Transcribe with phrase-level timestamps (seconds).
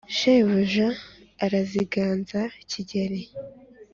[0.17, 0.87] Shebuja
[1.45, 3.23] araziganza Kigeli!»